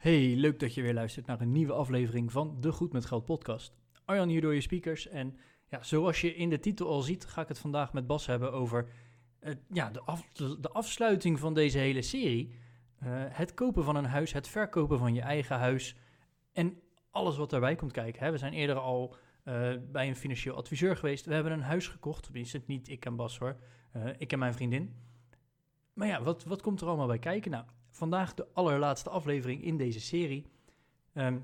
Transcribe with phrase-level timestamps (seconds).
[0.00, 3.24] Hey, leuk dat je weer luistert naar een nieuwe aflevering van de Goed met Geld
[3.24, 3.76] podcast.
[4.04, 5.36] Arjan hier door je speakers en
[5.68, 8.52] ja, zoals je in de titel al ziet, ga ik het vandaag met Bas hebben
[8.52, 8.88] over
[9.38, 12.54] eh, ja, de, af, de, afsluiting van deze hele serie.
[12.98, 15.96] Eh, het kopen van een huis, het verkopen van je eigen huis
[16.52, 16.80] en
[17.10, 18.32] alles wat daarbij komt kijken.
[18.32, 21.26] We zijn eerder al eh, bij een financieel adviseur geweest.
[21.26, 23.56] We hebben een huis gekocht, tenminste niet ik en Bas hoor,
[24.18, 24.94] ik en mijn vriendin.
[25.92, 27.50] Maar ja, wat, wat komt er allemaal bij kijken?
[27.50, 30.46] Nou, vandaag de allerlaatste aflevering in deze serie.
[31.12, 31.38] Ehm,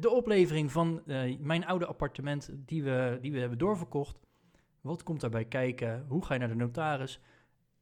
[0.00, 4.18] de oplevering van uh, mijn oude appartement die we, die we hebben doorverkocht.
[4.80, 6.04] Wat komt daarbij kijken?
[6.08, 7.20] Hoe ga je naar de notaris?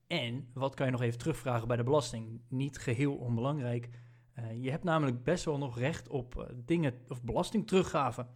[0.06, 2.40] En wat kan je nog even terugvragen bij de belasting?
[2.48, 3.88] Niet geheel onbelangrijk.
[4.38, 8.28] Uh, je hebt namelijk best wel nog recht op uh, dingen of belasting teruggaven.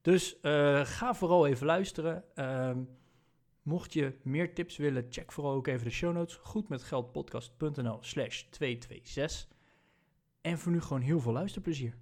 [0.00, 0.38] Dus
[0.82, 2.24] ga vooral even luisteren.
[2.34, 2.78] Ehm,
[3.64, 6.34] Mocht je meer tips willen, check vooral ook even de show notes.
[6.34, 9.48] Goedmetgeldpodcast.nl slash 226.
[10.40, 11.96] En voor nu gewoon heel veel luisterplezier.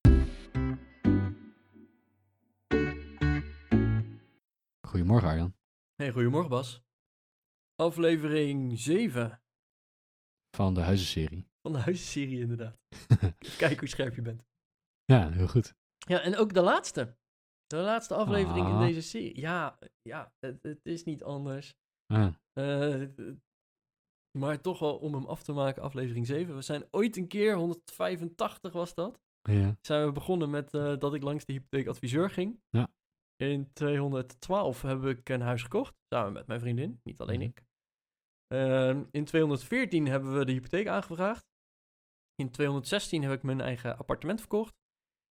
[4.81, 5.55] Goedemorgen Arjan.
[5.95, 6.85] Hey, goedemorgen Bas.
[7.77, 9.41] Aflevering 7.
[10.51, 11.49] Van de huizenserie.
[11.63, 12.79] Van de huizenserie inderdaad.
[13.59, 14.47] Kijk hoe scherp je bent.
[15.05, 15.75] Ja, heel goed.
[15.99, 17.17] Ja, en ook de laatste.
[17.73, 18.81] De laatste aflevering in ah.
[18.81, 19.41] deze serie.
[19.41, 21.75] Ja, ja het, het is niet anders.
[22.07, 22.35] Ah.
[22.59, 23.09] Uh,
[24.39, 26.55] maar toch wel om hem af te maken, aflevering 7.
[26.55, 29.21] We zijn ooit een keer, 185 was dat.
[29.43, 29.77] Ja.
[29.81, 32.61] Zijn we begonnen met uh, dat ik langs de hypotheekadviseur ging.
[32.69, 32.93] Ja.
[33.37, 37.49] In 212 heb ik een huis gekocht, samen met mijn vriendin, niet alleen mhm.
[37.49, 37.65] ik.
[38.55, 41.47] Uh, in 214 hebben we de hypotheek aangevraagd.
[42.35, 44.82] In 216 heb ik mijn eigen appartement verkocht.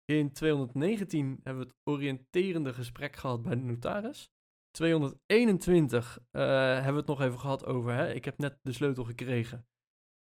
[0.06, 4.32] In 219 hebben we het oriënterende gesprek gehad bij de notaris.
[4.72, 7.94] 221 uh, eh, hebben we het nog even gehad over.
[7.94, 8.14] Hè?
[8.14, 9.68] Ik heb net de sleutel gekregen.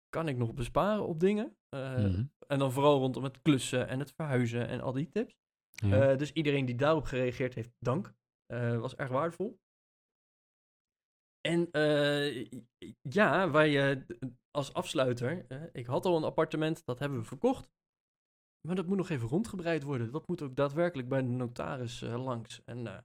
[0.09, 1.57] Kan ik nog besparen op dingen?
[1.75, 5.37] Uh, mm En dan vooral rondom het klussen en het verhuizen en al die tips.
[5.71, 6.13] Ja.
[6.13, 8.15] Uh, dus iedereen die daarop gereageerd heeft, dank.
[8.81, 9.61] was erg waardevol.
[11.41, 11.69] En
[13.01, 14.05] ja, wij
[14.51, 17.71] als afsluiter, ik had al een appartement, dat hebben we verkocht.
[18.67, 20.13] Maar dat moet nog even rondgebreid worden.
[20.13, 22.65] Dat moet ook daadwerkelijk bij de notaris uh, langs.
[22.65, 22.99] En uh,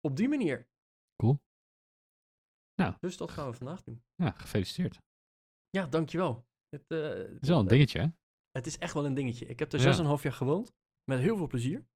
[0.00, 0.68] op die manier.
[1.16, 1.40] Cool.
[2.74, 2.94] Nou.
[3.00, 4.02] Dus dat gaan we vandaag doen.
[4.14, 5.00] Ja, gefeliciteerd.
[5.70, 6.46] Ja, dankjewel.
[6.68, 8.06] Het, uh, het is wel een dingetje, hè?
[8.50, 9.46] Het is echt wel een dingetje.
[9.46, 10.72] Ik heb er zes en een half jaar gewoond.
[11.04, 11.86] Met heel veel plezier.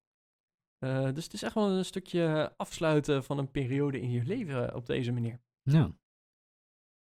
[1.14, 4.86] dus het is echt wel een stukje afsluiten van een periode in je leven op
[4.86, 5.40] deze manier.
[5.62, 5.96] Ja.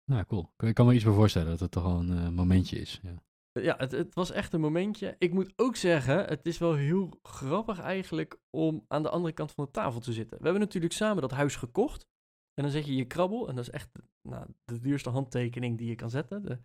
[0.03, 0.53] Nou, cool.
[0.57, 3.00] Ik kan me iets bij voorstellen dat het toch wel een momentje is.
[3.03, 5.16] Ja ja, het, het, was echt een momentje.
[5.18, 9.52] Ik moet ook zeggen, het is wel heel grappig eigenlijk om aan de andere kant
[9.52, 10.38] van de tafel te zitten.
[10.38, 12.08] We hebben natuurlijk samen dat huis gekocht.
[12.54, 13.48] En dan zet je je krabbel.
[13.48, 13.90] En dat is echt
[14.22, 16.44] nou, de duurste handtekening die je kan zetten.
[16.44, 16.60] De,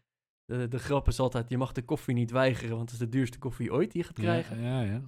[0.45, 3.17] de, de grap is altijd, je mag de koffie niet weigeren, want het is de
[3.17, 4.61] duurste koffie ooit die je gaat krijgen.
[4.61, 4.91] Ja, ja.
[4.91, 5.03] ja.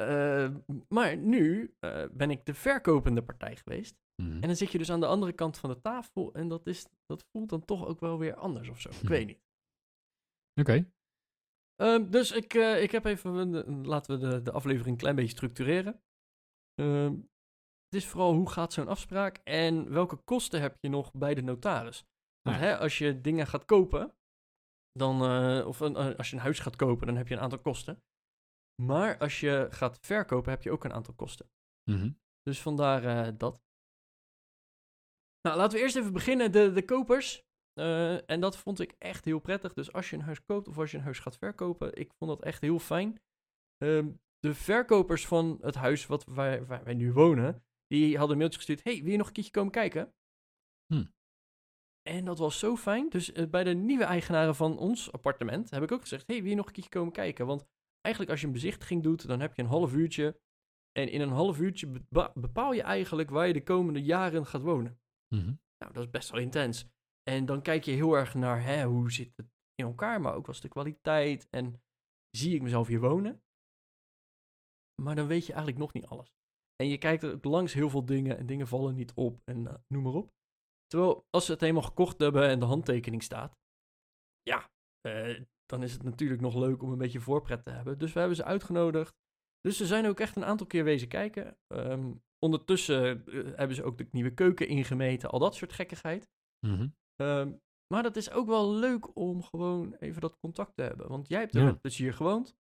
[0.00, 0.54] Uh,
[0.88, 3.96] maar nu uh, ben ik de verkopende partij geweest.
[4.22, 4.32] Mm.
[4.32, 6.34] En dan zit je dus aan de andere kant van de tafel.
[6.34, 8.88] En dat, is, dat voelt dan toch ook wel weer anders of zo.
[8.88, 9.42] Ik weet niet.
[10.60, 10.86] Oké.
[11.82, 15.36] Um, dus ik, uh, ik heb even, laten we de, de aflevering een klein beetje
[15.36, 16.02] structureren.
[16.80, 17.28] Um,
[17.86, 21.42] het is vooral hoe gaat zo'n afspraak en welke kosten heb je nog bij de
[21.42, 22.04] notaris.
[22.42, 24.16] Want hè, als je dingen gaat kopen,
[24.92, 27.60] dan, uh, of uh, als je een huis gaat kopen, dan heb je een aantal
[27.60, 28.02] kosten.
[28.82, 31.50] Maar als je gaat verkopen, heb je ook een aantal kosten.
[31.90, 32.18] Mm -hmm.
[32.42, 33.62] Dus vandaar dat.
[35.40, 36.52] Nou, laten we eerst even beginnen.
[36.52, 37.42] De, de kopers,
[37.74, 39.72] uh, en dat vond ik echt heel prettig.
[39.72, 42.30] Dus als je een huis koopt of als je een huis gaat verkopen, ik vond
[42.30, 43.20] dat echt heel fijn.
[43.84, 44.06] Uh,
[44.38, 48.58] de verkopers van het huis wat wij, waar wij nu wonen, die hadden een mailtje
[48.58, 48.84] gestuurd.
[48.84, 50.14] Hey, wil je nog een keertje komen kijken?
[50.86, 51.04] Hm.
[52.02, 53.08] En dat was zo fijn.
[53.08, 56.50] Dus uh, bij de nieuwe eigenaren van ons appartement heb ik ook gezegd: Hey, wil
[56.50, 57.46] je nog een keertje komen kijken?
[57.46, 57.66] Want
[58.00, 60.40] eigenlijk als je een bezichtiging doet, dan heb je een half uurtje.
[60.92, 61.86] En in een half uurtje
[62.34, 64.98] bepaal je eigenlijk waar je de komende jaren gaat wonen.
[65.34, 65.60] Mm -hmm.
[65.78, 66.86] Nou, dat is best wel intens.
[67.30, 70.46] En dan kijk je heel erg naar hè, hoe zit het in elkaar, maar ook
[70.46, 71.48] wel de kwaliteit.
[71.50, 71.82] En
[72.30, 73.42] zie ik mezelf hier wonen?
[75.02, 76.32] Maar dan weet je eigenlijk nog niet alles.
[76.76, 79.74] En je kijkt er langs heel veel dingen en dingen vallen niet op en uh,
[79.86, 80.32] noem maar op.
[80.86, 83.58] Terwijl als ze het helemaal gekocht hebben en de handtekening staat,
[84.42, 84.70] ja,
[85.06, 87.98] uh, dan is het natuurlijk nog leuk om een beetje voorpret te hebben.
[87.98, 89.14] Dus we hebben ze uitgenodigd.
[89.60, 91.58] Dus ze zijn ook echt een aantal keer wezen kijken.
[91.66, 96.30] Ehm, ondertussen eh, hebben ze ook de nieuwe keuken ingemeten, al dat soort gekkigheid.
[96.66, 96.88] Mhm.
[97.16, 97.52] Ehm,
[97.86, 101.08] maar dat is ook wel leuk om gewoon even dat contact te hebben.
[101.08, 101.66] Want jij hebt er Ja.
[101.66, 102.56] met plezier gewoond.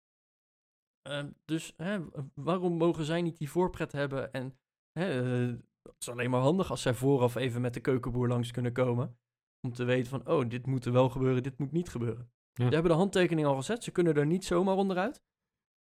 [1.03, 1.99] Ehm, dus hè,
[2.35, 4.33] waarom mogen zij niet die voorpret hebben?
[4.33, 4.59] En
[4.93, 5.21] hè,
[5.51, 8.73] eh, het is alleen maar handig als zij vooraf even met de keukenboer langs kunnen
[8.73, 9.19] komen.
[9.67, 12.33] Om te weten van, oh, dit moet er wel gebeuren, dit moet niet gebeuren.
[12.53, 12.67] Ja.
[12.69, 15.23] Ze hebben de handtekening al gezet, ze kunnen er niet zomaar onderuit.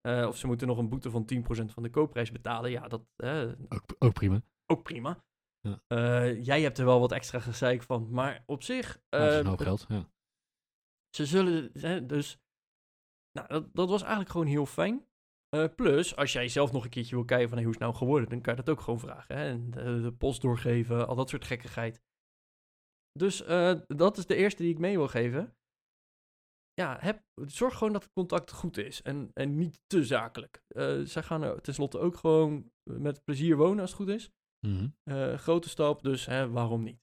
[0.01, 2.71] Eh, of ze moeten nog een boete van 10% van de koopprijs betalen.
[2.71, 4.41] Ja, dat eh, Ook, ook prima.
[4.71, 5.23] ook prima.
[5.61, 5.81] Ja.
[5.87, 8.99] Eh, jij hebt er wel wat extra gezeik van, maar op zich...
[9.09, 9.85] Dat is een hoop geld.
[9.87, 10.09] Ja.
[11.09, 12.39] ze zullen hè, dus.
[13.31, 15.07] Nou, dat, dat was eigenlijk gewoon heel fijn.
[15.49, 17.87] Eh, plus, als jij zelf nog een keertje wil kijken van hey, hoe is het
[17.89, 19.37] nou geworden, dan kan je dat ook gewoon vragen.
[19.37, 19.49] Hè?
[19.49, 22.01] En de, de post doorgeven, al dat soort gekkigheid.
[23.11, 25.55] Dus eh, dat is de eerste die ik mee wil geven.
[26.73, 30.63] Ja, heb, zorg gewoon dat het contact goed is en, en niet te zakelijk.
[31.03, 34.31] Zij gaan er tenslotte ook gewoon met plezier wonen als het goed is.
[34.59, 34.87] Mhm.
[35.03, 36.99] Eh, grote stap, dus hè, waarom niet?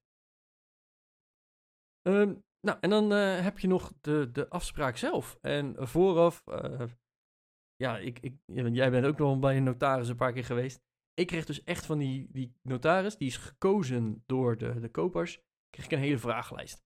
[2.03, 5.39] Ehm, nou, en dan eh, heb je nog de, de afspraak zelf.
[5.41, 6.87] En vooraf, eh,
[7.77, 10.83] ja, ik, ik, jij bent ook nog bij een notaris een paar keer geweest.
[11.15, 15.41] Ik kreeg dus echt van die, die notaris, die is gekozen door de, de kopers,
[15.71, 16.85] kreeg ik een hele vragenlijst.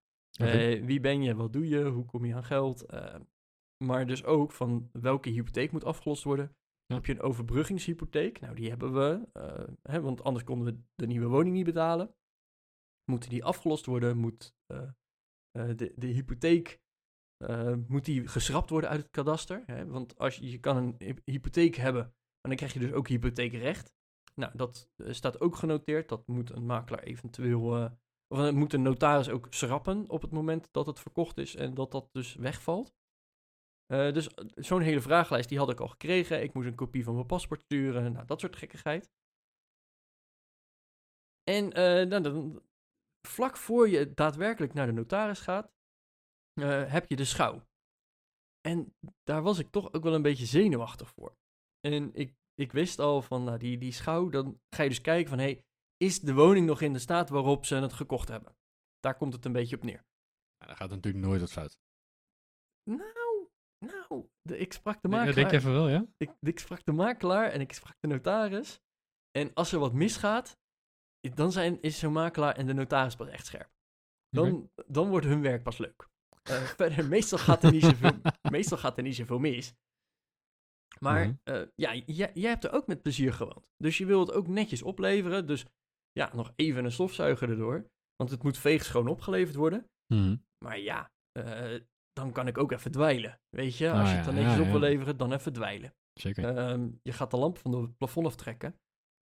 [0.84, 2.86] Wie ben je, wat doe je, hoe kom je aan geld?
[3.84, 6.56] Maar dus ook van welke hypotheek moet afgelost worden.
[6.88, 6.94] Ja.
[6.94, 8.40] Heb je een overbruggingshypotheek?
[8.40, 12.14] Nou, die hebben we, eh, hè, want anders konden we de nieuwe woning niet betalen.
[13.10, 14.18] Moeten die afgelost worden?
[14.18, 14.90] Moet eh,
[15.50, 16.80] eh, de, de hypotheek
[17.86, 19.62] moet die geschrapt worden uit het kadaster?
[19.66, 19.86] Hè?
[19.86, 23.08] Want als je, je kan een hy- hypotheek hebben, maar dan krijg je dus ook
[23.08, 23.94] hypotheekrecht.
[24.34, 26.08] Nou, dat staat ook genoteerd.
[26.08, 27.90] Dat moet een makelaar eventueel,
[28.28, 31.90] of moet een notaris ook schrappen op het moment dat het verkocht is en dat
[31.90, 32.97] dat dus wegvalt.
[33.92, 36.42] Eh, dus eh, zo'n hele vragenlijst die had ik al gekregen.
[36.42, 38.12] Ik moest een kopie van mijn paspoort sturen.
[38.12, 39.10] Nou, dat soort gekkigheid.
[41.42, 42.62] En eh, nou, dan,
[43.28, 45.72] vlak voor je daadwerkelijk naar de notaris gaat,
[46.88, 47.66] heb je de schouw.
[48.60, 51.36] En daar was ik toch ook wel een beetje zenuwachtig voor.
[51.80, 55.28] En ik, ik wist al van nou, die, die schouw, dan ga je dus kijken
[55.28, 55.64] van, hey,
[55.96, 58.56] is de woning nog in de staat waarop ze het gekocht hebben?
[59.00, 60.04] Daar komt het een beetje op neer.
[60.58, 61.78] Ja, dan gaat natuurlijk nooit wat fout.
[62.90, 63.27] Nou,
[63.78, 65.34] nou, de, ik sprak de Ja, makelaar.
[65.34, 66.06] denk je even wel, ja?
[66.16, 68.80] ik, ik sprak de makelaar en ik sprak de notaris.
[69.30, 70.58] En als er wat misgaat,
[71.34, 73.70] dan zijn, is zo'n makelaar en de notaris pas echt scherp.
[74.30, 76.08] Dan, dan wordt hun werk pas leuk.
[76.42, 78.20] Eh, verder, meestal gaat, er niet zoveel,
[78.50, 79.74] meestal gaat er niet zoveel mis.
[81.00, 81.34] Maar Mhm.
[81.44, 83.66] eh, ja, jij, jij hebt er ook met plezier gewoond.
[83.76, 85.46] Dus je wilt het ook netjes opleveren.
[85.46, 85.64] Dus
[86.12, 87.86] ja, nog even een stofzuiger erdoor.
[88.16, 89.86] Want het moet veegschoon opgeleverd worden.
[90.14, 90.36] Mhm.
[90.64, 91.80] Maar ja, eh,
[92.18, 93.40] dan kan ik ook even dwijlen.
[93.48, 95.94] Weet je, Ah, als je het dan ja, netjes op wil leveren, dan even dwijlen.
[96.12, 96.56] Zeker.
[96.56, 98.78] Ehm, je gaat de lamp van het plafond aftrekken.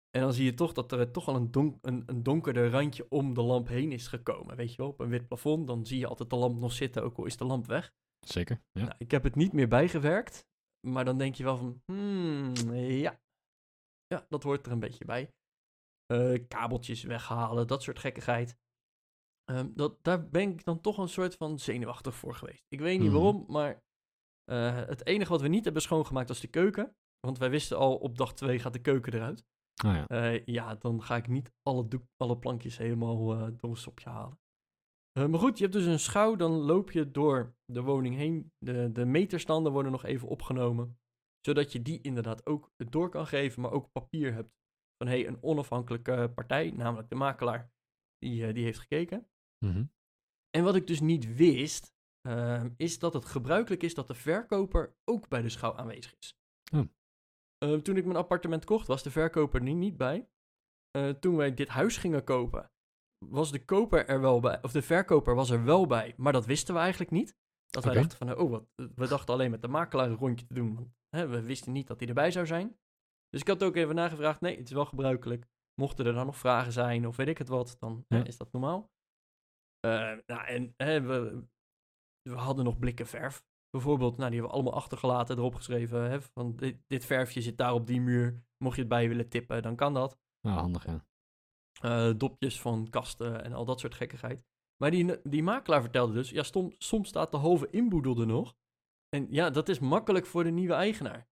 [0.09, 3.05] En dan zie je toch dat er toch al een, donk, een, een donkerder randje
[3.09, 4.55] om de lamp heen is gekomen.
[4.55, 7.03] Weet je wel, op een wit plafond, dan zie je altijd de lamp nog zitten,
[7.03, 7.93] ook al is de lamp weg.
[8.19, 8.61] Zeker.
[8.71, 8.81] Ja.
[8.83, 10.47] Nou, ik heb het niet meer bijgewerkt,
[10.87, 13.19] maar dan denk je wel van, hmm, ja.
[14.07, 15.33] Ja, dat hoort er een beetje bij.
[16.05, 18.57] Eh, kabeltjes weghalen, dat soort gekkigheid.
[19.49, 22.65] Ehm, dat, daar ben ik dan toch een soort van zenuwachtig voor geweest.
[22.67, 23.17] Ik weet niet Mhm.
[23.17, 23.83] waarom, maar
[24.43, 26.95] eh, het enige wat we niet hebben schoongemaakt was de keuken.
[27.19, 29.45] Want wij wisten al, op dag 2 gaat de keuken eruit.
[29.83, 30.07] Ah ja.
[30.07, 34.09] Eh, ja, dan ga ik niet alle, doek, alle plankjes helemaal eh, door een sopje
[34.09, 34.39] halen.
[35.19, 38.51] Maar goed, je hebt dus een schouw, dan loop je door de woning heen.
[38.57, 40.99] De, de meterstanden worden nog even opgenomen.
[41.45, 44.53] Zodat je die inderdaad ook door kan geven, maar ook papier hebt
[44.97, 47.71] van hey, een onafhankelijke partij, namelijk de makelaar,
[48.17, 49.27] die, die heeft gekeken.
[49.65, 49.85] Mhm.
[50.49, 54.95] En wat ik dus niet wist, ehm, is dat het gebruikelijk is dat de verkoper
[55.03, 56.37] ook bij de schouw aanwezig is.
[56.73, 56.87] Oh.
[57.57, 60.29] Eh, toen ik mijn appartement kocht, was de verkoper er niet bij.
[60.91, 62.71] Eh, toen wij dit huis gingen kopen,
[63.25, 66.45] was de koper er wel bij, of de verkoper was er wel bij, maar dat
[66.45, 67.37] wisten we eigenlijk niet.
[67.69, 70.53] Dat wij dachten van, oh, wat, we dachten alleen met de makelaar een rondje te
[70.53, 72.77] doen, want hè, we wisten niet dat hij erbij zou zijn.
[73.29, 75.47] Dus ik had ook even nagevraagd, nee, het is wel gebruikelijk.
[75.81, 78.51] Mochten er dan nog vragen zijn of weet ik het wat, dan hè, is dat
[78.51, 78.91] normaal.
[79.79, 81.43] Eh, nou, en hè, we,
[82.21, 83.43] we hadden nog blikken verf.
[83.69, 86.09] Bijvoorbeeld, nou, die hebben we allemaal achtergelaten, erop geschreven.
[86.09, 88.43] Hè, van dit, dit verfje zit daar op die muur.
[88.57, 90.19] Mocht je het bij willen tippen, dan kan dat.
[90.41, 91.07] Nou, handig, ja.
[91.81, 94.45] Eh, dopjes van kasten en al dat soort gekkigheid.
[94.77, 98.55] Maar die, die makelaar vertelde dus, ja, stom, soms staat de halve inboedel er nog.
[99.09, 101.27] En ja, dat is makkelijk voor de nieuwe eigenaar.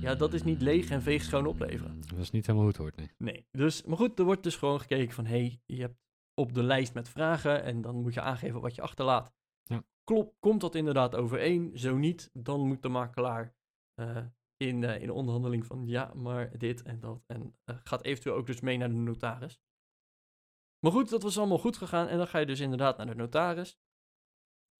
[0.00, 1.90] Ja, dat is niet leeg en veeg schoon opleveren.
[1.92, 3.10] Hmm, Dat is niet helemaal hoe het hoort, nee.
[3.18, 5.98] Nee, dus, maar goed, er wordt dus gewoon gekeken van, hé, hey, je hebt
[6.40, 9.32] op de lijst met vragen en dan moet je aangeven wat je achterlaat.
[9.62, 9.84] Ja.
[10.04, 11.78] Klopt, komt dat inderdaad overeen?
[11.78, 13.54] Zo niet, dan moet de makelaar
[13.94, 14.26] eh,
[14.56, 17.22] in, eh, in onderhandeling van ja, maar dit en dat.
[17.26, 19.60] En eh, gaat eventueel ook dus mee naar de notaris.
[20.78, 22.08] Maar goed, dat was allemaal goed gegaan.
[22.08, 23.78] En dan ga je dus inderdaad naar de notaris.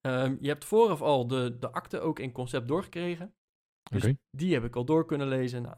[0.01, 3.35] Ehm, je hebt vooraf al de, de akte ook in concept doorgekregen.
[3.91, 4.19] Dus Oké.
[4.31, 5.63] die heb ik al door kunnen lezen.
[5.63, 5.77] Nou,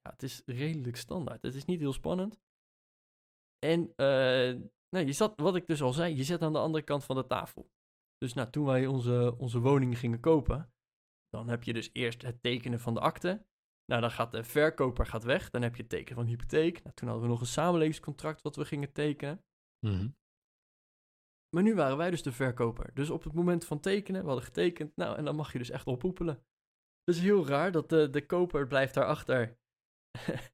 [0.00, 1.42] ja, het is redelijk standaard.
[1.42, 2.40] Het is niet heel spannend.
[3.58, 3.94] En
[4.94, 7.16] nou, je zat, wat ik dus al zei, je zit aan de andere kant van
[7.16, 7.70] de tafel.
[8.16, 10.72] Dus nou, toen wij onze, onze woning gingen kopen,
[11.28, 13.46] dan heb je dus eerst het tekenen van de akte.
[13.86, 15.50] Nou, dan gaat de verkoper gaat weg.
[15.50, 16.82] Dan heb je het tekenen van de hypotheek.
[16.82, 19.44] Nou, toen hadden we nog een samenlevingscontract wat we gingen tekenen.
[19.86, 20.08] Mhm.
[21.48, 22.94] Maar nu waren wij dus de verkoper.
[22.94, 24.96] Dus op het moment van tekenen, we hadden getekend.
[24.96, 26.44] Nou, en dan mag je dus echt oppoepelen.
[27.04, 29.58] Is heel raar dat de, de koper blijft daarachter.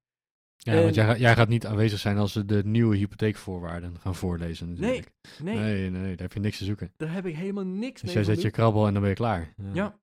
[0.62, 3.98] Ja, En- want jij, ga- jij gaat niet aanwezig zijn als ze de nieuwe hypotheekvoorwaarden
[4.00, 5.10] gaan voorlezen natuurlijk.
[5.42, 6.92] Nee, nee, nee, daar heb je niks te zoeken.
[6.96, 9.10] daar heb ik helemaal niks Dus mee jij van zet je krabbel en dan ben
[9.10, 9.54] je klaar.
[9.72, 9.98] Ja.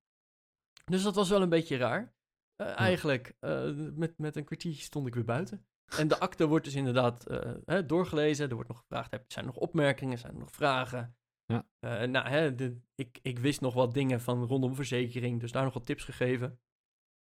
[0.85, 2.13] Dus dat was wel een beetje raar.
[2.55, 5.65] Eh, Eigenlijk, eh, met, met een kwartiertje stond ik weer buiten.
[5.97, 8.47] En de akte wordt dus inderdaad eh, hè, doorgelezen.
[8.49, 11.15] Er wordt nog gevraagd, heb, zijn er nog opmerkingen, zijn er nog vragen?
[11.45, 11.65] Ja.
[12.05, 15.73] Nou, hè, de, ik, ik wist nog wat dingen van rondom verzekering, dus daar nog
[15.73, 16.59] wat tips gegeven.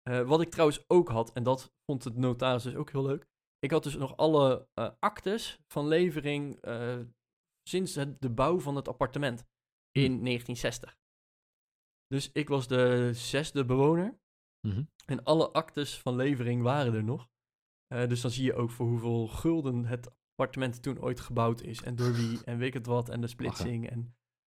[0.04, 3.26] Eh, wat ik trouwens ook had, en dat vond de notaris dus ook heel leuk.
[3.58, 7.00] Ik had dus nog alle eh, actes van levering eh,
[7.68, 9.44] sinds het, de bouw van het appartement
[9.90, 10.98] in 1960.
[12.06, 14.18] Dus ik was de zesde bewoner.
[14.66, 14.84] Mhm.
[15.06, 17.32] En alle actes van levering waren er nog.
[17.88, 21.82] Dus dan zie je ook voor hoeveel gulden het appartement toen ooit gebouwd is.
[21.82, 23.08] En door wie en weet ik het wat.
[23.08, 23.98] En de splitsing en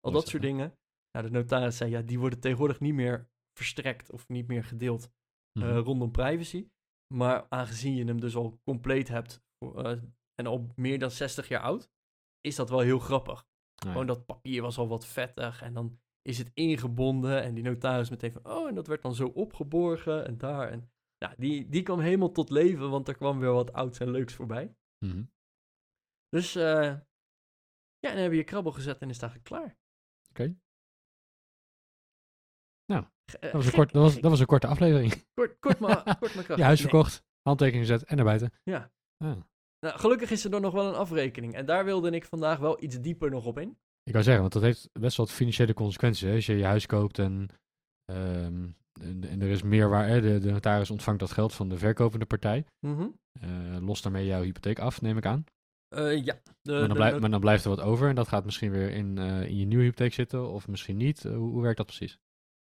[0.00, 0.78] al Mooi dat soort dingen.
[1.10, 5.10] Nou, de notaris zei, ja, die worden tegenwoordig niet meer verstrekt of niet meer gedeeld
[5.60, 5.76] eh, Mhm.
[5.78, 6.68] rondom privacy.
[7.14, 9.92] Maar aangezien je hem dus al compleet hebt eh,
[10.34, 11.90] en al meer dan 60 jaar oud,
[12.40, 13.46] is dat wel heel grappig.
[13.74, 13.90] Nou.
[13.92, 18.10] Gewoon dat papier was al wat vettig en dan is het ingebonden en die notaris
[18.10, 20.70] meteen van, oh, en dat werd dan zo opgeborgen en daar.
[20.70, 24.10] En ja, die, die kwam helemaal tot leven, want er kwam weer wat ouds en
[24.10, 24.76] leuks voorbij.
[25.04, 25.24] Mhm.
[26.28, 26.62] Dus eh,
[27.98, 29.78] ja, en dan heb je je krabbel gezet en is het eigenlijk klaar.
[30.30, 30.56] Oké.
[32.86, 34.22] Nou, eh, Dat was, een kort, dat, was, gek.
[34.22, 35.24] dat was een korte aflevering.
[35.34, 36.56] Kort, kort maar, kort maar.
[36.56, 36.88] Je huis Nee.
[36.88, 38.52] verkocht, handtekening gezet en naar buiten.
[38.62, 38.90] Ja.
[39.24, 39.36] Ah.
[39.80, 41.54] Nou, gelukkig is er dan nog wel een afrekening.
[41.54, 43.78] En daar wilde ik vandaag wel iets dieper nog op in.
[44.02, 46.20] Ik wou zeggen, want dat heeft best wel wat financiële consequenties.
[46.28, 46.34] Hè?
[46.34, 47.48] Als je je huis koopt en,
[48.04, 48.68] ehm,
[49.00, 50.20] en, en er is meer waar, hè?
[50.20, 52.64] De, de notaris ontvangt dat geld van de verkopende partij.
[52.86, 53.06] Mhm.
[53.40, 55.44] eh lost daarmee jouw hypotheek af, neem ik aan.
[55.88, 56.40] Eh, ja.
[56.62, 58.44] De, maar, dan de- blijft, de- maar dan blijft er wat over en dat gaat
[58.44, 61.22] misschien weer in, in je nieuwe hypotheek zitten of misschien niet.
[61.22, 62.18] Hoe, hoe werkt dat precies?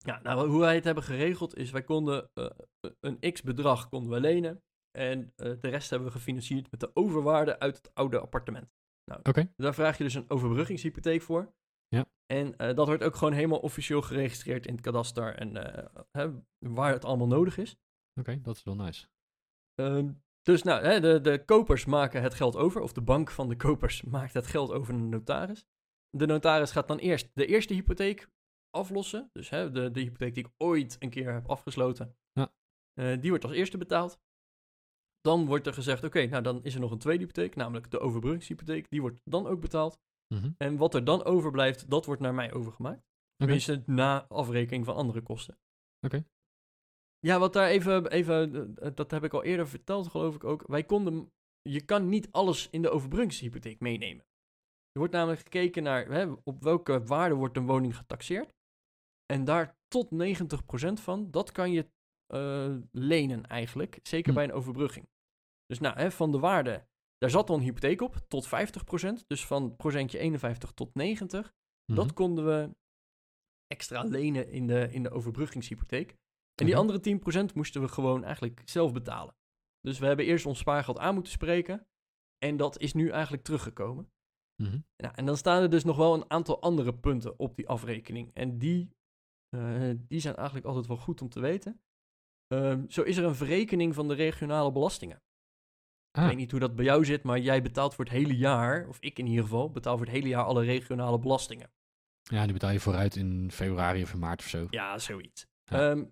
[0.05, 2.51] Ja, nou, hoe wij het hebben geregeld is, wij konden eh,
[3.01, 4.63] een x-bedrag konden we lenen.
[4.99, 8.73] En eh, de rest hebben we gefinancierd met de overwaarde uit het oude appartement.
[9.05, 11.55] Nou, daar vraag je dus een overbruggingshypotheek voor.
[11.89, 12.07] Ja.
[12.27, 16.31] En eh, dat wordt ook gewoon helemaal officieel geregistreerd in het kadaster en eh, hè,
[16.59, 17.77] waar het allemaal nodig is.
[18.21, 19.07] Oké, dat is wel nice.
[19.75, 23.49] Ehm, dus nou, hè, de, de kopers maken het geld over, of de bank van
[23.49, 25.65] de kopers maakt het geld over naar de notaris.
[26.11, 28.29] De notaris gaat dan eerst de eerste hypotheek
[28.75, 29.29] aflossen.
[29.33, 32.53] Dus hè, de, de hypotheek die ik ooit een keer heb afgesloten, Ja.
[32.95, 34.19] eh, die wordt als eerste betaald.
[35.21, 37.99] Dan wordt er gezegd, oké, nou dan is er nog een tweede hypotheek, namelijk de
[38.01, 38.91] overbruggingshypotheek.
[38.91, 39.99] Die wordt dan ook betaald.
[40.35, 40.51] Mhm.
[40.57, 42.99] En wat er dan overblijft, dat wordt naar mij overgemaakt.
[42.99, 43.07] Oké.
[43.37, 45.59] Tenminste, na afrekening van andere kosten.
[46.07, 46.25] Oké.
[47.19, 50.67] Ja, wat daar even, even, eh, dat heb ik al eerder verteld, geloof ik ook.
[50.67, 54.25] Wij konden, je kan niet alles in de overbruggingshypotheek meenemen.
[54.93, 58.54] Er wordt namelijk gekeken naar hè, op welke waarde wordt een woning getaxeerd.
[59.35, 61.91] En daar tot 90% van, dat kan je
[62.27, 63.99] eh, lenen eigenlijk.
[64.03, 64.35] Zeker Hm.
[64.35, 65.09] bij een overbrugging.
[65.67, 66.87] Dus nou, hè, van de waarde,
[67.19, 69.27] daar zat al een hypotheek op, tot 50%.
[69.27, 71.55] Dus van procentje 51 tot 90.
[71.87, 71.99] Mhm.
[71.99, 72.77] Dat konden we
[73.67, 76.11] extra lenen in de, in de overbruggingshypotheek.
[76.55, 76.77] En die Oké.
[76.77, 79.37] andere 10% moesten we gewoon eigenlijk zelf betalen.
[79.81, 81.87] Dus we hebben eerst ons spaargeld aan moeten spreken.
[82.39, 84.13] En dat is nu eigenlijk teruggekomen.
[84.63, 84.79] Mhm.
[84.97, 88.31] Nou, en dan staan er dus nog wel een aantal andere punten op die afrekening.
[88.35, 88.91] En die,
[90.09, 91.81] die zijn eigenlijk altijd wel goed om te weten.
[92.47, 95.17] Ehm, zo is er een verrekening van de regionale belastingen.
[96.11, 98.37] Ik Ah, weet niet hoe dat bij jou zit, maar jij betaalt voor het hele
[98.37, 101.73] jaar, of ik in ieder geval, betaal voor het hele jaar alle regionale belastingen.
[102.23, 104.67] ja, die betaal je vooruit in februari of in maart of zo.
[104.71, 105.47] Ja, zoiets.
[105.65, 105.91] Ja.
[105.91, 106.05] Ehm,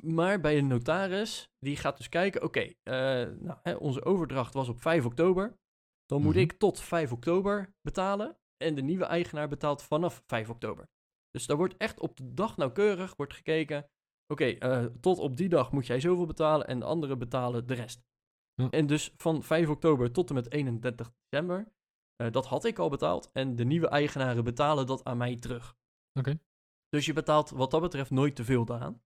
[0.00, 2.92] maar bij een notaris, die gaat dus kijken, oké, eh,
[3.38, 5.58] nou, hè, onze overdracht was op 5 oktober.
[6.06, 6.42] Dan moet Mhm.
[6.42, 10.88] ik tot 5 oktober betalen en de nieuwe eigenaar betaalt vanaf 5 oktober.
[11.30, 13.90] Dus daar wordt echt op de dag nauwkeurig wordt gekeken,
[14.26, 17.74] oké, eh, tot op die dag moet jij zoveel betalen en de anderen betalen de
[17.74, 18.06] rest.
[18.54, 18.70] Ja.
[18.70, 21.72] En dus van 5 oktober tot en met 31 december,
[22.16, 25.76] eh, dat had ik al betaald en de nieuwe eigenaren betalen dat aan mij terug.
[26.18, 26.40] Oké.
[26.88, 29.02] Dus je betaalt wat dat betreft nooit te veel daaraan.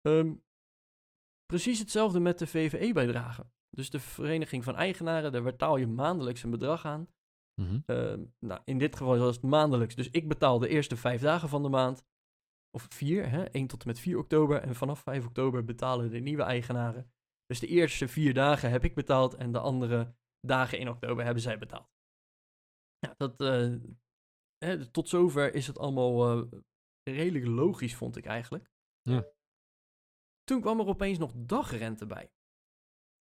[0.00, 0.34] Ehm,
[1.46, 3.46] Precies hetzelfde met de VVE-bijdrage.
[3.70, 7.08] Dus de Vereniging van Eigenaren, daar betaal je maandelijks een bedrag aan.
[7.54, 7.80] Mhm.
[7.86, 9.94] Ehm, nou, in dit geval was het maandelijks.
[9.94, 12.04] Dus ik betaal de eerste vijf dagen van de maand.
[12.70, 14.60] Of vier, hè, 1 tot en met 4 oktober.
[14.62, 17.12] En vanaf 5 oktober betalen de nieuwe eigenaren.
[17.46, 19.34] Dus de eerste vier dagen heb ik betaald.
[19.34, 21.92] En de andere dagen in oktober hebben zij betaald.
[22.98, 23.74] Ja, dat, eh,
[24.58, 26.60] hè, tot zover is het allemaal eh,
[27.10, 28.70] redelijk logisch, vond ik eigenlijk.
[29.02, 29.26] Ja.
[30.42, 32.32] Toen kwam er opeens nog dagrente bij.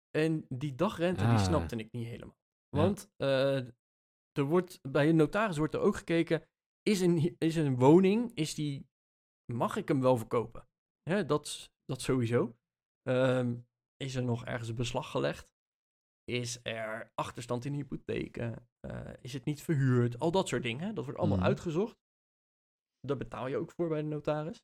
[0.09, 1.43] En die dagrente, die Ah.
[1.43, 2.37] snapte ik niet helemaal.
[2.69, 2.77] Ja.
[2.79, 3.59] Want eh,
[4.38, 6.43] er wordt, bij een notaris wordt er ook gekeken,
[6.81, 8.89] is een, is een woning, is die,
[9.53, 10.67] mag ik hem wel verkopen?
[11.09, 12.55] Hè, dat, dat sowieso.
[13.01, 13.59] Ehm,
[13.97, 15.53] is er nog ergens een beslag gelegd?
[16.23, 18.67] Is er achterstand in hypotheken?
[18.79, 20.19] Eh, is het niet verhuurd?
[20.19, 20.95] Al dat soort dingen.
[20.95, 21.47] Dat wordt allemaal Mhm.
[21.47, 21.97] uitgezocht.
[23.00, 24.63] Daar betaal je ook voor bij de notaris.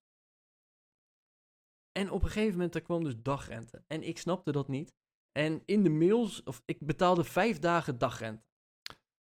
[1.92, 3.84] En op een gegeven moment er kwam dus dagrente.
[3.88, 4.96] En ik snapte dat niet.
[5.32, 8.46] En in de mails, of ik betaalde vijf dagen dagrente.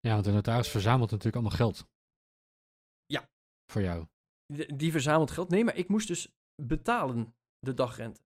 [0.08, 1.86] Ja, want de notaris verzamelt natuurlijk allemaal geld.
[3.06, 3.30] Ja.
[3.72, 4.06] Voor jou.
[4.76, 5.50] Die verzamelt geld.
[5.50, 6.32] Nee, maar ik moest dus
[6.62, 8.22] betalen de dagrente.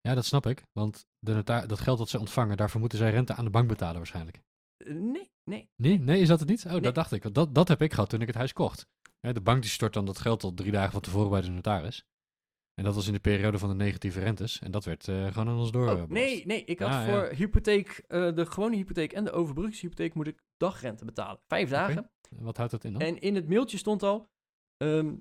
[0.00, 0.62] Ja, dat snap ik.
[0.72, 3.68] Want de nota- dat geld dat ze ontvangen, daarvoor moeten zij rente aan de bank
[3.68, 4.42] betalen waarschijnlijk.
[4.76, 5.70] Eh, Nee, nee.
[5.76, 6.64] Nee, nee, is dat het niet?
[6.66, 6.80] Oh, Nee.
[6.80, 7.22] dat dacht ik.
[7.22, 8.86] Want dat, dat heb ik gehad toen ik het huis kocht.
[9.20, 12.04] De bank die stort dan dat geld al drie dagen van tevoren bij de notaris.
[12.78, 14.58] En dat was in de periode van de negatieve rentes.
[14.58, 15.90] En dat werd eh, gewoon aan ons door.
[15.90, 16.64] Oh, eh, nee, nee.
[16.64, 17.04] Ik had ja.
[17.04, 21.40] voor hypotheek, eh, de gewone hypotheek en de overbruggingshypotheek moet ik dagrente betalen.
[21.46, 22.10] Vijf dagen.
[22.30, 23.02] Wat houdt dat in dan?
[23.02, 24.28] En in het mailtje stond al,
[24.76, 25.16] ehm,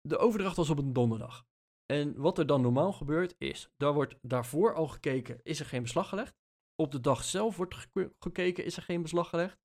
[0.00, 1.46] de overdracht was op een donderdag.
[1.86, 5.82] En wat er dan normaal gebeurt is, daar wordt daarvoor al gekeken, is er geen
[5.82, 6.34] beslag gelegd.
[6.74, 9.58] Op de dag zelf wordt geke- gekeken, is er geen beslag gelegd.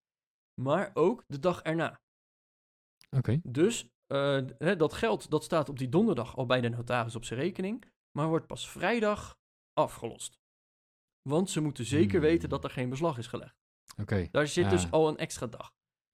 [0.61, 2.01] Maar ook de dag erna.
[3.09, 3.39] Oké.
[3.43, 7.23] Dus eh, hè, dat geld dat staat op die donderdag al bij de notaris op
[7.25, 7.85] zijn rekening,
[8.17, 9.37] maar wordt pas vrijdag
[9.73, 10.39] afgelost.
[11.29, 12.29] Want ze moeten zeker Hmm.
[12.29, 13.55] weten dat er geen beslag is gelegd.
[14.01, 14.27] Oké.
[14.31, 14.69] Daar zit Ja.
[14.69, 15.73] dus al een extra dag.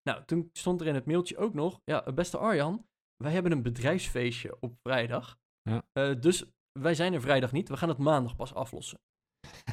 [0.09, 2.87] Nou, toen stond er in het mailtje ook nog, ja, beste Arjan,
[3.23, 5.37] wij hebben een bedrijfsfeestje op vrijdag.
[5.61, 5.83] Ja.
[5.91, 6.45] Eh, dus
[6.79, 8.99] wij zijn er vrijdag niet, we gaan het maandag pas aflossen.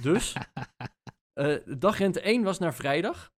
[0.00, 0.32] Dus
[1.40, 3.30] eh, dagrente 1 was naar vrijdag.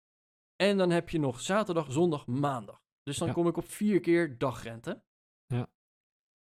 [0.55, 2.80] En dan heb je nog zaterdag, zondag, maandag.
[3.03, 3.33] Dus dan Ja.
[3.33, 5.03] kom ik op vier keer dagrente.
[5.45, 5.69] Ja.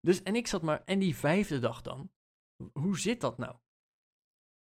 [0.01, 2.13] Dus, en ik zat maar, en die vijfde dag dan?
[2.73, 3.57] Hoe zit dat nou?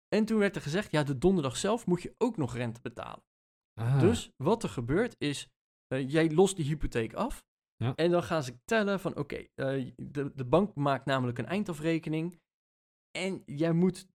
[0.08, 3.24] En toen werd er gezegd, ja, de donderdag zelf moet je ook nog rente betalen.
[3.74, 5.50] Ah, Dus wat er gebeurt is,
[5.88, 7.46] eh, jij lost die hypotheek af.
[7.76, 7.96] Ja.
[7.96, 12.42] En dan gaan ze tellen van, oké, eh, de, de bank maakt namelijk een eindafrekening.
[13.12, 14.08] En jij moet,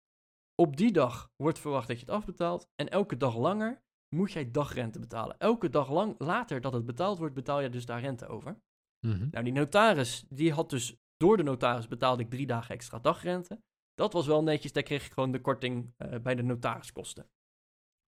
[0.55, 2.69] op die dag wordt verwacht dat je het afbetaalt.
[2.75, 3.83] En elke dag langer
[4.15, 5.39] moet jij dagrente betalen.
[5.39, 8.61] Elke dag lang, later dat het betaald wordt, betaal je dus daar rente over.
[9.07, 9.29] mhm.
[9.31, 13.63] Nou, die notaris, die had dus, door de notaris betaalde ik drie dagen extra dagrente.
[13.95, 17.31] Dat was wel netjes, daar kreeg ik gewoon de korting eh, bij de notariskosten.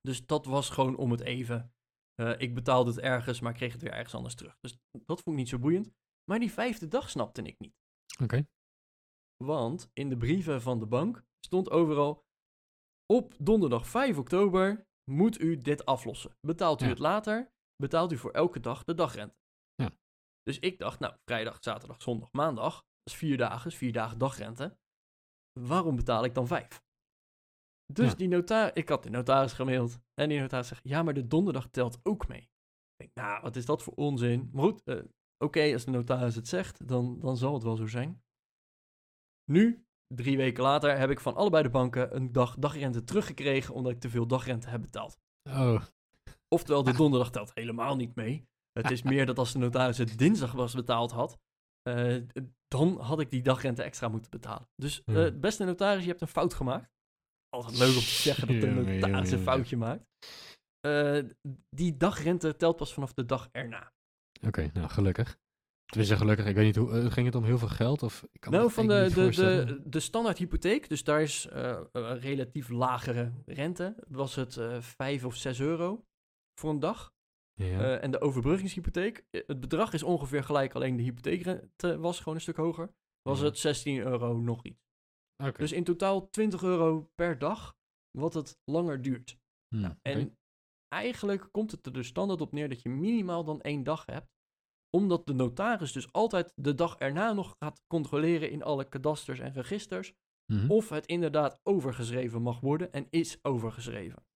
[0.00, 1.74] Dus dat was gewoon om het even.
[2.14, 4.56] Eh, ik betaalde het ergens, maar kreeg het weer ergens anders terug.
[4.60, 5.90] Dus dat vond ik niet zo boeiend.
[6.24, 7.74] Maar die vijfde dag snapte ik niet.
[8.22, 8.46] Oké.
[9.44, 12.22] Want in de brieven van de bank stond overal...
[13.06, 16.36] Op donderdag 5 oktober moet u dit aflossen.
[16.40, 16.90] Betaalt u Ja.
[16.90, 19.36] het later, betaalt u voor elke dag de dagrente.
[19.74, 19.90] Ja.
[20.42, 22.74] Dus ik dacht, nou, vrijdag, zaterdag, zondag, maandag...
[22.74, 24.78] Dat is vier dagen, is vier dagen dagrente.
[25.60, 26.82] Waarom betaal ik dan vijf?
[27.92, 28.14] Dus Ja.
[28.16, 28.72] die notaris...
[28.74, 29.98] Ik had de notaris gemaild.
[30.14, 32.40] En die notaris zegt, ja, maar de donderdag telt ook mee.
[32.40, 34.50] Ik denk, nou, wat is dat voor onzin?
[34.52, 35.02] Maar goed, eh,
[35.44, 38.22] oké, als de notaris het zegt, dan, dan zal het wel zo zijn.
[39.50, 43.92] Nu, drie weken later, heb ik van allebei de banken een dag dagrente teruggekregen omdat
[43.92, 45.18] ik te veel dagrente heb betaald.
[45.50, 45.82] Oh,
[46.48, 48.46] Oftewel, de donderdag telt helemaal niet mee.
[48.72, 51.38] Het is meer dat als de notaris het dinsdag was betaald had,
[51.82, 52.16] eh,
[52.68, 54.68] dan had ik die dagrente extra moeten betalen.
[54.76, 55.30] Dus Ja.
[55.30, 56.92] beste notaris, je hebt een fout gemaakt.
[57.48, 60.04] Altijd leuk om te zeggen dat de notaris een foutje maakt.
[60.80, 61.22] Eh,
[61.76, 63.92] die dagrente telt pas vanaf de dag erna.
[64.46, 64.70] oké.
[64.72, 65.38] Nou, gelukkig.
[65.84, 66.46] Tenminste, gelukkig.
[66.46, 66.92] Ik weet niet hoe...
[66.92, 68.02] eh, ging het om heel veel geld?
[68.02, 71.80] Of, ik kan Nou, van de, de, de, de standaard hypotheek, dus daar is eh,
[71.92, 76.04] een relatief lagere rente, was het eh 5 of 6 euro
[76.60, 77.12] voor een dag.
[77.54, 77.98] Ja.
[77.98, 82.56] En de overbruggingshypotheek, het bedrag is ongeveer gelijk, alleen de hypotheekrente was gewoon een stuk
[82.56, 82.94] hoger.
[83.22, 83.44] Was Ja.
[83.44, 84.82] het 16 euro nog iets.
[85.56, 87.76] Dus in totaal 20 euro per dag,
[88.18, 89.38] wat het langer duurt.
[89.74, 89.94] Nou.
[90.02, 90.38] En
[90.88, 94.32] eigenlijk komt het er dus standaard op neer dat je minimaal dan één dag hebt.
[94.94, 99.52] Omdat de notaris dus altijd de dag erna nog gaat controleren in alle kadasters en
[99.52, 100.12] registers.
[100.52, 100.70] Mhm.
[100.70, 104.26] Of het inderdaad overgeschreven mag worden en is overgeschreven.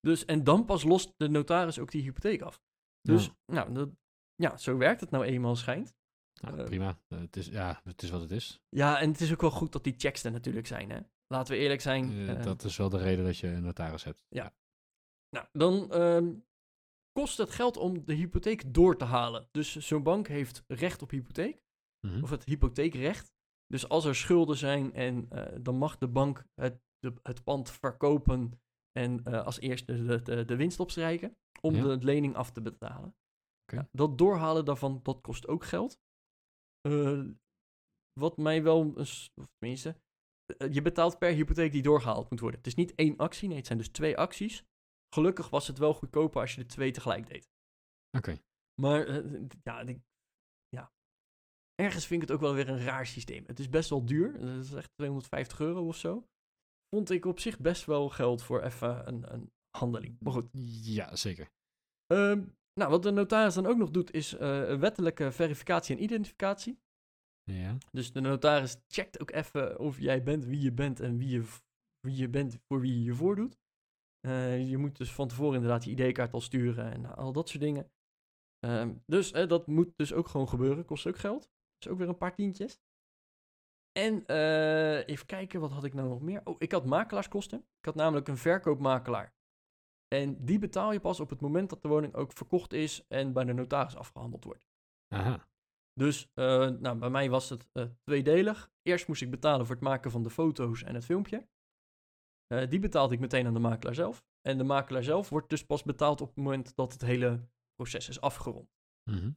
[0.00, 2.60] Dus, en dan pas lost de notaris ook die hypotheek af.
[3.00, 3.32] Dus, Ja.
[3.52, 3.88] nou, dat,
[4.34, 5.94] ja, zo werkt het nou eenmaal schijnt.
[6.40, 6.98] Nou, eh, prima.
[7.08, 8.60] Eh, het, is, ja, het is wat het is.
[8.68, 11.00] Ja, en het is ook wel goed dat die checks er natuurlijk zijn, hè.
[11.26, 12.28] laten we eerlijk zijn.
[12.28, 14.24] Eh, dat is wel de reden dat je een notaris hebt.
[15.30, 16.34] Nou, dan ehm,
[17.18, 19.48] kost het geld om de hypotheek door te halen.
[19.50, 21.62] Dus zo'n bank heeft recht op hypotheek,
[22.06, 22.22] Mhm.
[22.22, 23.32] of het hypotheekrecht.
[23.66, 27.70] Dus als er schulden zijn, en, eh, dan mag de bank het, de, het pand
[27.70, 28.60] verkopen
[28.92, 31.82] en eh, als eerste de, de, de winst opstrijken om Ja.
[31.82, 33.16] de lening af te betalen.
[33.64, 36.00] Ja, dat doorhalen daarvan, dat kost ook geld.
[36.80, 37.24] Eh,
[38.12, 40.00] wat mij wel, of tenminste,
[40.70, 42.58] je betaalt per hypotheek die doorgehaald moet worden.
[42.58, 44.64] Het is niet één actie, nee, het zijn dus twee acties.
[45.14, 47.48] Gelukkig was het wel goedkoper als je de twee tegelijk deed.
[48.16, 48.38] Oké.
[48.80, 50.02] Maar eh, ja, ik-
[50.68, 50.92] ja,
[51.74, 53.44] ergens vind ik het ook wel weer een raar systeem.
[53.46, 54.32] Het is best wel duur.
[54.34, 56.26] Het is echt 250 euro of zo.
[56.94, 60.16] Vond ik op zich best wel geld voor even een, een handeling.
[60.20, 60.48] Maar goed.
[60.82, 61.50] Ja, zeker.
[62.06, 62.44] Ehm,
[62.74, 66.78] nou, wat de notaris dan ook nog doet, is eh, wettelijke verificatie en identificatie.
[67.42, 67.76] Ja.
[67.92, 71.44] Dus de notaris checkt ook even of jij bent wie je bent en wie je,
[72.00, 73.56] wie je bent voor wie je je voordoet.
[74.28, 77.62] Eh, je moet dus van tevoren inderdaad je ID-kaart al sturen en al dat soort
[77.62, 77.90] dingen.
[78.58, 80.84] Ehm, dus dat moet dus ook gewoon gebeuren.
[80.84, 81.50] Kost ook geld.
[81.78, 82.80] Dus ook weer een paar tientjes.
[83.92, 86.40] En eh, even kijken, wat had ik nou nog meer?
[86.44, 87.58] Oh, ik had makelaarskosten.
[87.58, 89.34] Ik had namelijk een verkoopmakelaar.
[90.08, 93.32] En die betaal je pas op het moment dat de woning ook verkocht is en
[93.32, 94.66] bij de notaris afgehandeld wordt.
[95.08, 95.48] Aha.
[95.92, 97.68] Dus eh, nou, bij mij was het
[98.04, 98.70] tweedelig.
[98.82, 101.48] Eerst moest ik betalen voor het maken van de foto's en het filmpje.
[102.48, 104.24] Eh, die betaalde ik meteen aan de makelaar zelf.
[104.40, 108.08] En de makelaar zelf wordt dus pas betaald op het moment dat het hele proces
[108.08, 108.76] is afgerond.
[109.10, 109.30] Mhm.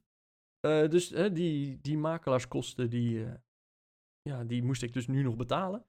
[0.60, 3.34] Eh, dus die, die makelaarskosten, die, eh,
[4.22, 5.86] ja, die moest ik dus nu nog betalen.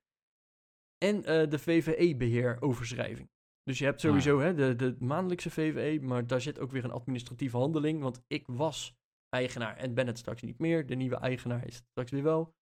[0.98, 3.30] En de VVE-beheeroverschrijving.
[3.62, 6.90] Dus je hebt sowieso hè, de, de maandelijkse VVE, maar daar zit ook weer een
[6.90, 8.02] administratieve handeling.
[8.02, 8.96] Want ik was
[9.28, 10.86] eigenaar en ben het straks niet meer.
[10.86, 12.54] De nieuwe eigenaar is het straks weer wel.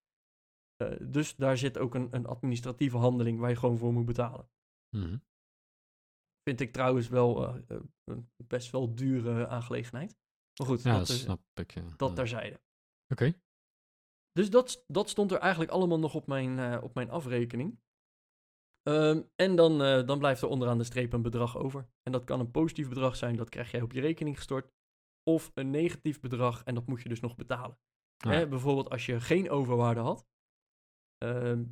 [0.81, 4.49] Eh, dus daar zit ook een, een administratieve handeling waar je gewoon voor moet betalen.
[4.97, 5.17] Mhm.
[6.43, 10.19] Vind ik trouwens wel eh, eh, een best wel dure aangelegenheid.
[10.57, 11.75] Maar goed, Ja, dat, dat is, snap ik.
[11.75, 11.83] Ja.
[11.97, 12.61] dat terzijde.
[13.09, 13.41] Oké.
[14.33, 17.81] Dus dat, dat stond er eigenlijk allemaal nog op mijn, op mijn afrekening.
[18.83, 21.89] Ehm, en dan, dan blijft er onderaan de streep een bedrag over.
[22.03, 24.73] En dat kan een positief bedrag zijn, dat krijg jij op je rekening gestort.
[25.23, 27.79] Of een negatief bedrag en dat moet je dus nog betalen.
[28.17, 30.30] Hè, bijvoorbeeld als je geen overwaarde had.
[31.25, 31.65] Ehm,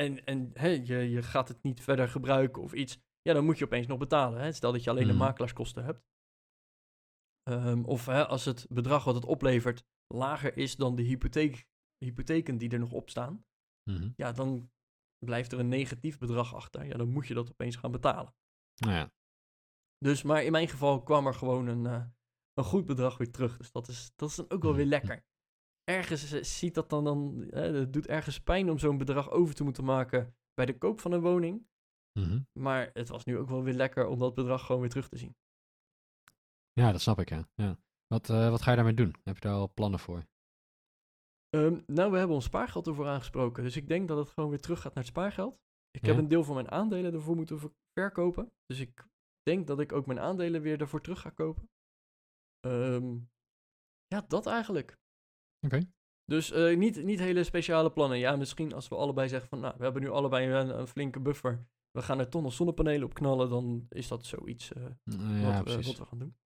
[0.00, 2.98] en en hè, je, je gaat het niet verder gebruiken of iets.
[3.22, 4.40] Ja, dan moet je opeens nog betalen.
[4.40, 4.52] Hè?
[4.52, 5.22] Stel dat je alleen de Mhm.
[5.22, 6.02] makelaarskosten hebt.
[7.42, 11.66] Ehm, of hè, als het bedrag wat het oplevert lager is dan de hypotheek,
[12.04, 13.44] hypotheken die er nog op staan.
[13.90, 14.10] mhm.
[14.16, 14.70] Ja, dan
[15.24, 16.84] blijft er een negatief bedrag achter.
[16.84, 18.34] Ja, dan moet je dat opeens gaan betalen.
[18.74, 19.12] Nou ja.
[19.98, 22.06] Dus, maar in mijn geval kwam er gewoon een, eh,
[22.54, 23.56] een goed bedrag weer terug.
[23.56, 24.90] Dus dat is, dat is dan ook wel weer Mhm.
[24.90, 25.24] lekker.
[25.84, 29.54] Ergens eh, ziet dat dan, dan eh, het doet ergens pijn om zo'n bedrag over
[29.54, 31.66] te moeten maken bij de koop van een woning.
[32.18, 32.42] Mhm.
[32.58, 35.16] Maar het was nu ook wel weer lekker om dat bedrag gewoon weer terug te
[35.16, 35.36] zien.
[36.72, 37.48] Ja, dat snap ik, ja.
[37.54, 37.78] ja.
[38.06, 39.14] Wat, eh, wat ga je daarmee doen?
[39.24, 40.26] Heb je daar al plannen voor?
[41.48, 43.62] Ehm, nou, we hebben ons spaargeld ervoor aangesproken.
[43.62, 45.58] Dus ik denk dat het gewoon weer terug gaat naar het spaargeld.
[45.90, 48.52] Ik heb een deel van mijn aandelen ervoor moeten ver- verkopen.
[48.66, 49.06] Dus ik
[49.42, 51.70] denk dat ik ook mijn aandelen weer ervoor terug ga kopen.
[52.60, 53.18] Ehm,
[54.06, 54.98] ja, dat eigenlijk.
[55.64, 55.80] Oké.
[56.24, 58.18] Dus eh, niet, niet hele speciale plannen.
[58.18, 61.20] Ja, misschien als we allebei zeggen van, nou, we hebben nu allebei een, een flinke
[61.20, 61.66] buffer.
[61.90, 63.48] We gaan er nog zonnepanelen op knallen.
[63.48, 65.86] Dan is dat zoiets eh, Mm, Ja, wat, we, precies.
[65.86, 66.36] wat we gaan doen.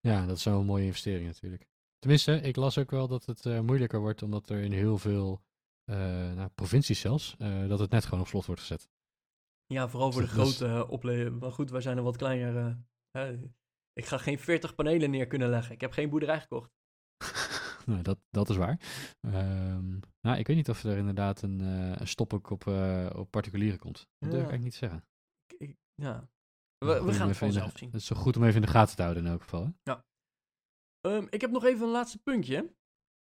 [0.00, 1.66] Ja, dat is wel een mooie investering natuurlijk.
[1.98, 5.42] Tenminste, ik las ook wel dat het eh, moeilijker wordt omdat er in heel veel
[5.84, 5.96] eh,
[6.32, 8.88] nou, provincies zelfs, eh, dat het net gewoon op slot wordt gezet.
[9.66, 11.30] Ja, vooral voor de Dus is- grote uh.
[11.40, 12.78] Maar goed, wij zijn er wat kleiner.
[13.10, 13.28] eh,
[13.92, 15.74] ik ga geen 40 panelen neer kunnen leggen.
[15.74, 16.70] Ik heb geen boerderij gekocht.
[17.88, 18.80] Nou, dat, dat is waar.
[19.20, 23.10] Ehm, nou, ik weet niet of er inderdaad een, eh, een stop ook op, eh,
[23.16, 23.96] op particulieren komt.
[23.96, 24.36] Dat durf ik Ja.
[24.50, 25.04] eigenlijk niet zeggen.
[25.46, 26.28] Ik- ik- ja.
[26.78, 27.90] We, om gaan het de- vanzelf zien.
[27.90, 29.64] Het is zo goed om even in de gaten te houden in elk geval.
[29.82, 29.94] Hè?
[31.00, 32.74] Ehm, ik heb nog even een laatste puntje.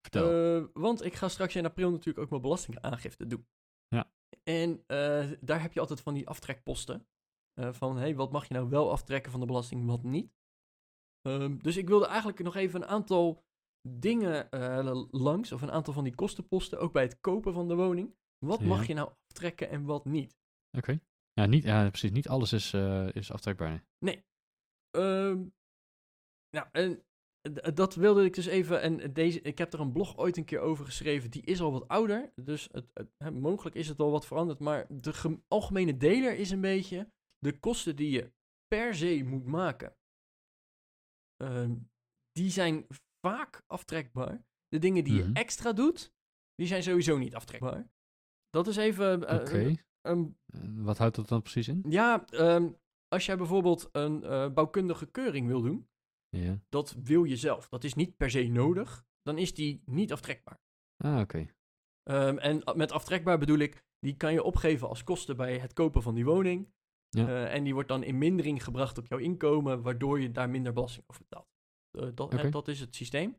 [0.02, 0.58] Vertel.
[0.62, 3.48] Eh, want ik ga straks in april natuurlijk ook mijn belastingaangifte doen.
[3.88, 4.12] Ja.
[4.44, 4.84] En
[5.42, 7.08] daar heb je altijd van die aftrekposten.
[7.72, 10.34] Van, hey, wat mag je nou wel aftrekken van de belasting, wat niet.
[11.22, 13.45] Ehm, dus ik wilde eigenlijk nog even een aantal
[13.88, 17.76] dingen eh, langs, of een aantal van die kostenposten, ook bij het kopen van de
[17.76, 18.16] woning.
[18.46, 18.66] Wat Ja.
[18.66, 20.38] mag je nou aftrekken en wat niet?
[20.78, 21.00] Oké.
[21.34, 22.12] Ja, niet, ja, precies.
[22.12, 23.86] Niet alles is, eh, is aftrekbaar.
[24.06, 24.24] nee.
[26.50, 27.04] Nou, en
[27.74, 28.82] dat wilde ik dus even.
[28.82, 31.32] En deze, ik heb er een blog ooit een keer over geschreven.
[31.32, 32.32] Die is al wat ouder.
[32.36, 34.60] Dus het, het- hè, mogelijk is het al wat veranderd.
[34.60, 38.32] Maar de gem- algemene deler is een beetje de kosten die je
[38.68, 39.96] per se moet maken.
[41.36, 41.76] Ehm,
[42.32, 42.88] die zijn
[43.30, 44.44] vaak aftrekbaar.
[44.68, 45.28] De dingen die Mhm.
[45.28, 46.14] je extra doet,
[46.56, 47.90] die zijn sowieso niet aftrekbaar.
[48.50, 49.28] Dat is even.
[49.28, 49.74] eh, Oké.
[50.02, 51.84] Ehm, En wat houdt dat dan precies in?
[51.90, 52.70] ja, ehm,
[53.08, 55.88] als jij bijvoorbeeld een eh, bouwkundige keuring wil doen,
[56.70, 57.70] dat wil je zelf.
[57.70, 59.06] Dat is niet per se nodig.
[59.22, 60.60] Dan is die niet aftrekbaar.
[60.98, 61.46] Ah, oké.
[62.04, 66.02] Ehm, en met aftrekbaar bedoel ik, die kan je opgeven als kosten bij het kopen
[66.02, 66.74] van die woning.
[67.10, 67.28] Ja.
[67.28, 70.74] Eh, en die wordt dan in mindering gebracht op jouw inkomen, waardoor je daar minder
[70.74, 71.48] belasting over betaalt.
[71.96, 73.38] Eh, dat, dat is het systeem.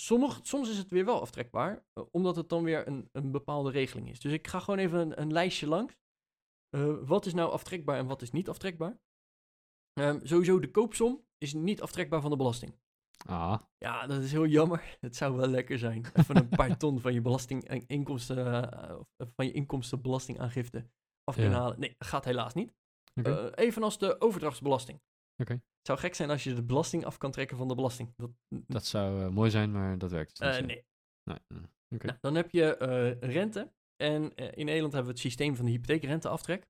[0.00, 3.70] Sommig, soms is het weer wel aftrekbaar, eh, omdat het dan weer een, een bepaalde
[3.70, 4.20] regeling is.
[4.20, 5.94] Dus ik ga gewoon even een, een lijstje langs.
[6.68, 8.98] Eh, wat is nou aftrekbaar en wat is niet aftrekbaar?
[9.92, 12.78] Ehm, sowieso de koopsom is niet aftrekbaar van de belasting.
[13.26, 14.96] Ah, Ja, dat is heel jammer.
[15.00, 16.06] Het zou wel lekker zijn.
[16.14, 20.90] Even een paar ton van je belasting en inkomsten, eh, of van je inkomstenbelastingaangifte
[21.24, 21.58] af kunnen Ja.
[21.60, 21.80] halen.
[21.80, 22.74] Nee, gaat helaas niet.
[23.14, 23.30] oké.
[23.50, 25.00] Eh, evenals de overdrachtsbelasting.
[25.36, 25.52] Oké.
[25.52, 28.12] Het zou gek zijn als je de belasting af kan trekken van de belasting.
[28.16, 30.66] Dat, Dat zou eh, mooi zijn, maar dat werkt dus eh, niet.
[30.66, 30.84] nee.
[31.24, 31.38] nee.
[31.88, 31.88] nee.
[31.88, 33.72] Nou, dan heb je eh, rente.
[33.96, 36.68] En eh, in Nederland hebben we het systeem van de hypotheekrenteaftrek.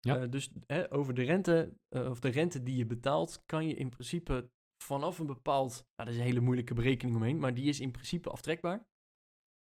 [0.00, 0.20] Ja.
[0.20, 3.74] Eh, dus hè, over de rente, eh, of de rente die je betaalt, kan je
[3.74, 4.50] in principe
[4.84, 7.90] vanaf een bepaald, nou, dat is een hele moeilijke berekening omheen, maar die is in
[7.90, 8.88] principe aftrekbaar.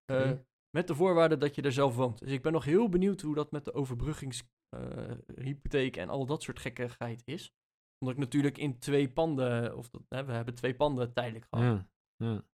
[0.06, 0.32] Eh,
[0.70, 2.20] met de voorwaarde dat je er zelf woont.
[2.20, 6.60] Dus ik ben nog heel benieuwd hoe dat met de overbruggingshypotheek en al dat soort
[6.60, 7.54] gekkigheid is.
[8.02, 11.66] Omdat ik natuurlijk in twee panden, of dat, hè, we hebben twee panden tijdelijk gehad
[11.66, 11.90] Ja.
[12.26, 12.46] ja.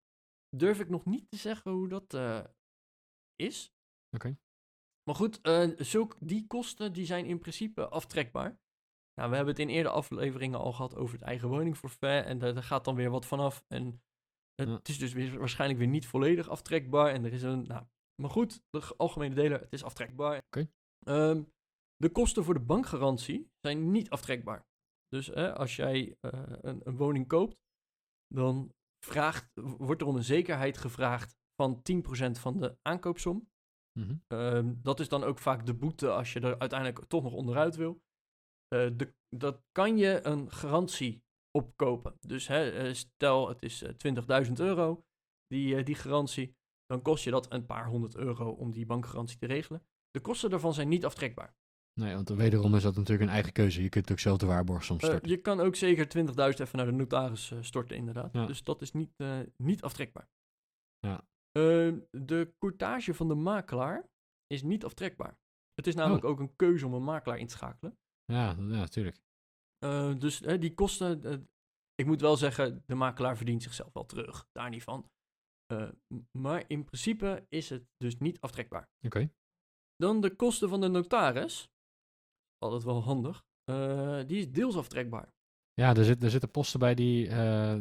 [0.57, 2.45] durf ik nog niet te zeggen hoe dat eh,
[3.35, 3.75] is.
[4.17, 4.39] Oké.
[5.03, 5.41] Maar goed,
[5.77, 8.59] zulk, die kosten die zijn in principe aftrekbaar.
[9.15, 12.25] Nou, we hebben het in eerdere afleveringen al gehad over het eigen woningforfait.
[12.25, 13.65] En daar, daar gaat dan weer wat vanaf.
[13.69, 14.03] En
[14.55, 14.81] het, Ja.
[14.83, 17.13] is dus weer, waarschijnlijk weer niet volledig aftrekbaar.
[17.13, 17.63] En er is een.
[17.67, 17.87] Nou,
[18.23, 20.43] maar goed, de algemene delen, het is aftrekbaar.
[20.47, 20.71] Oké.
[20.99, 21.43] Ehm,
[21.97, 24.67] de kosten voor de bankgarantie zijn niet aftrekbaar.
[25.09, 27.57] Dus als jij eh, een, een woning koopt,
[28.35, 33.49] dan vraagt, wordt er om een zekerheid gevraagd van 10% van de aankoopsom.
[33.99, 34.17] Mhm.
[34.27, 37.77] Ehm, dat is dan ook vaak de boete als je er uiteindelijk toch nog onderuit
[37.77, 38.03] wil.
[38.69, 42.17] Eh, de, dat kan je een garantie opkopen.
[42.21, 43.93] Dus hè, eh, stel het is eh,
[44.47, 45.05] 20.000 euro,
[45.47, 46.57] die, die garantie.
[46.87, 49.87] Dan kost je dat een paar honderd euro om die bankgarantie te regelen.
[50.11, 51.57] De kosten daarvan zijn niet aftrekbaar.
[52.01, 53.83] Nee, want wederom is dat natuurlijk een eigen keuze.
[53.83, 55.29] Je kunt ook zelf de waarborgsom Eh, starten.
[55.31, 58.33] je kan ook zeker 20.000 even naar de notaris eh, storten, inderdaad.
[58.33, 58.47] Ja.
[58.47, 60.29] Dus dat is niet, eh, niet aftrekbaar.
[60.99, 61.17] Ja.
[61.53, 64.09] Eh, de courtage van de makelaar
[64.47, 65.39] is niet aftrekbaar.
[65.75, 66.31] Het is namelijk Oh.
[66.31, 67.99] ook een keuze om een makelaar in te schakelen.
[68.33, 69.21] Ja, ja, natuurlijk.
[69.79, 71.49] Eh, dus die kosten,
[71.95, 74.49] ik moet wel zeggen, de makelaar verdient zichzelf wel terug.
[74.53, 75.11] Daar niet van.
[75.67, 78.89] Eh, m- maar in principe is het dus niet aftrekbaar.
[79.07, 79.31] Oké.
[79.97, 81.71] Dan de kosten van de notaris.
[82.67, 83.45] Altijd wel handig.
[83.65, 85.35] Eh, die is deels aftrekbaar.
[85.75, 87.29] Ja, er, zit, er zitten posten bij die...
[87.29, 87.75] eh,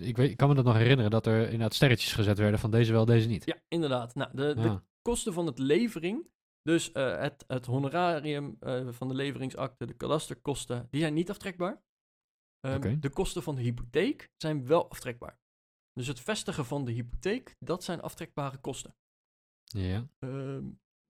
[0.00, 2.70] ik, weet, ik kan me dat nog herinneren, dat er inderdaad sterretjes gezet werden van
[2.70, 3.44] deze wel, deze niet.
[3.46, 4.14] Ja, inderdaad.
[4.14, 4.84] Nou, de, de Ja.
[5.02, 6.26] kosten van het levering,
[6.62, 8.56] dus eh, het, het honorarium
[8.88, 11.82] van de leveringsakte, de kadasterkosten, die zijn niet aftrekbaar.
[12.68, 12.98] Oké.
[12.98, 15.40] De kosten van de hypotheek zijn wel aftrekbaar.
[15.92, 18.94] Dus het vestigen van de hypotheek, dat zijn aftrekbare kosten.
[19.64, 20.08] Ja.
[20.18, 20.64] Ehm,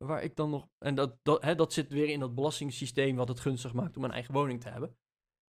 [0.07, 3.29] waar ik dan nog, en dat, dat, hè, dat zit weer in dat belastingssysteem wat
[3.29, 4.97] het gunstig maakt om een eigen woning te hebben.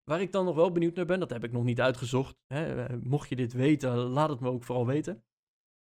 [0.03, 2.37] Waar ik dan nog wel benieuwd naar ben, dat heb ik nog niet uitgezocht.
[2.47, 5.25] Hè, eh, mocht je dit weten, laat het me ook vooral weten.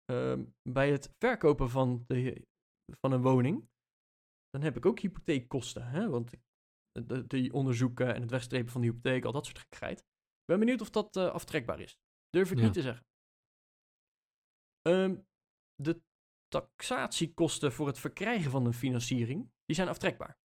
[0.04, 2.46] Ehm, bij het verkopen van, de,
[3.00, 3.68] van een woning,
[4.50, 5.86] dan heb ik ook hypotheekkosten.
[5.88, 6.32] Hè, want
[6.92, 9.98] de, die onderzoeken en het wegstrepen van de hypotheek, al dat soort gekkigheid.
[10.00, 11.98] Ik ben benieuwd of dat eh, aftrekbaar is.
[12.28, 12.64] Durf ik Ja.
[12.64, 13.06] niet te zeggen.
[14.82, 15.16] Ehm,
[15.74, 16.02] de
[16.48, 20.38] taxatiekosten voor het verkrijgen van een financiering, die zijn aftrekbaar.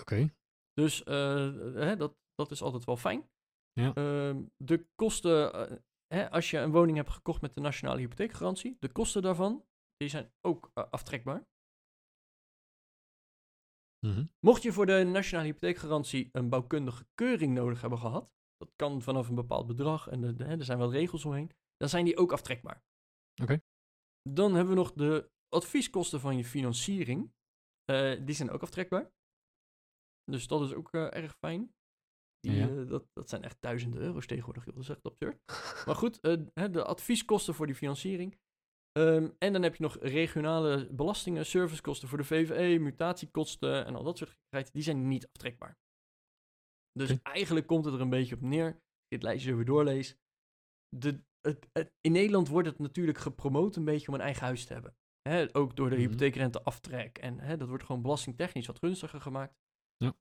[0.00, 0.34] Oké.
[0.72, 3.28] Dus eh, hè, dat, dat is altijd wel fijn.
[3.72, 3.94] Ja.
[3.94, 8.76] Ehm, de kosten, eh, hè, als je een woning hebt gekocht met de nationale hypotheekgarantie,
[8.80, 11.46] de kosten daarvan, die zijn ook eh, aftrekbaar.
[14.06, 14.26] Mhm.
[14.40, 19.28] Mocht je voor de nationale hypotheekgarantie een bouwkundige keuring nodig hebben gehad, dat kan vanaf
[19.28, 22.16] een bepaald bedrag en de, de- hè, er zijn wel regels omheen, dan zijn die
[22.16, 22.84] ook aftrekbaar.
[23.42, 23.60] Oké.
[24.28, 27.32] Dan hebben we nog de advieskosten van je financiering.
[27.84, 29.12] Eh, die zijn ook aftrekbaar.
[30.24, 31.72] Dus dat is ook eh, erg fijn.
[32.40, 32.68] Die, Ja.
[32.68, 34.74] eh, dat, dat zijn echt duizenden euro's tegenwoordig, joh.
[34.74, 35.38] dat is echt absurd.
[35.86, 38.38] maar goed, de advieskosten voor die financiering.
[38.92, 44.04] Ehm, en dan heb je nog regionale belastingen, servicekosten voor de VVE, mutatiekosten en al
[44.04, 44.72] dat soort gekkigheid.
[44.72, 45.78] Die zijn niet aftrekbaar.
[46.92, 50.16] Dus eigenlijk komt het er een beetje op neer, dit lijstje weer doorlees.
[50.88, 54.64] De, het, het- in Nederland wordt het natuurlijk gepromoot een beetje om een eigen huis
[54.64, 54.96] te hebben.
[55.22, 56.04] Hè, ook door de Mhm.
[56.04, 57.18] hypotheekrenteaftrek.
[57.18, 59.54] En hè, dat wordt gewoon belastingtechnisch wat gunstiger gemaakt.
[59.96, 60.16] Ja.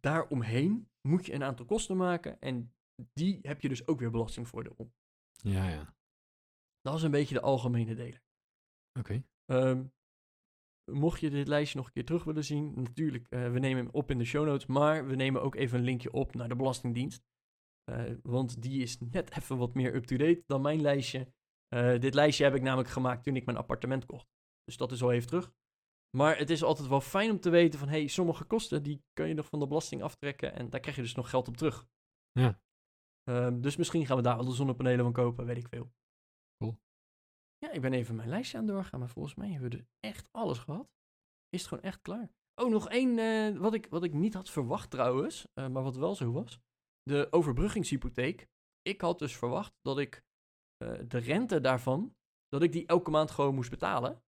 [0.00, 2.40] Daaromheen moet je een aantal kosten maken.
[2.40, 2.74] En
[3.12, 4.92] die heb je dus ook weer belastingvoordeel op.
[5.32, 5.96] Ja, ja.
[6.80, 8.22] Dat is een beetje de algemene delen.
[8.98, 9.22] Oké.
[9.44, 9.84] Ehm,
[10.92, 13.94] mocht je dit lijstje nog een keer terug willen zien, natuurlijk, eh, we nemen hem
[13.94, 16.56] op in de show notes, maar we nemen ook even een linkje op naar de
[16.56, 17.22] Belastingdienst.
[17.88, 21.32] Eh, want die is net even wat meer up-to-date dan mijn lijstje.
[21.68, 24.28] Eh, dit lijstje heb ik namelijk gemaakt toen ik mijn appartement kocht.
[24.64, 25.52] Dus dat is al even terug.
[26.16, 29.28] Maar het is altijd wel fijn om te weten van, hey, sommige kosten die kun
[29.28, 31.86] je nog van de belasting aftrekken en daar krijg je dus nog geld op terug.
[32.32, 32.60] Ja.
[33.22, 35.92] Ehm, dus misschien gaan we daar wel de zonnepanelen van kopen, weet ik veel.
[36.56, 36.78] Cool.
[37.58, 39.86] Ja, ik ben even mijn lijstje aan het doorgaan, maar volgens mij hebben we dus
[40.00, 40.88] echt alles gehad.
[41.48, 42.30] Is het gewoon echt klaar.
[42.54, 46.14] Oh, nog één, eh, wat, ik, wat ik niet had verwacht trouwens, maar wat wel
[46.14, 46.60] zo was.
[47.08, 48.48] De overbruggingshypotheek.
[48.82, 50.24] Ik had dus verwacht dat ik
[50.76, 52.16] eh, de rente daarvan,
[52.48, 54.22] dat ik die elke maand gewoon moest betalen.